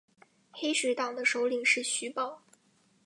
[0.49, 2.41] 黑水党的首领是徐保。